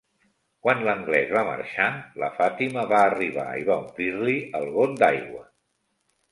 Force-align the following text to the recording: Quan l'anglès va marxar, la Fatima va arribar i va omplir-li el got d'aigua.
Quan 0.67 0.79
l'anglès 0.87 1.29
va 1.37 1.43
marxar, 1.49 1.87
la 2.23 2.31
Fatima 2.39 2.87
va 2.95 3.03
arribar 3.11 3.47
i 3.61 3.69
va 3.71 3.79
omplir-li 3.85 4.37
el 4.63 4.69
got 4.81 4.99
d'aigua. 5.05 5.49